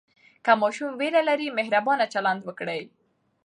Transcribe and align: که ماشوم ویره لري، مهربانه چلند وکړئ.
که 0.45 0.51
ماشوم 0.61 0.91
ویره 0.99 1.21
لري، 1.29 1.47
مهربانه 1.57 2.05
چلند 2.13 2.41
وکړئ. 2.43 2.81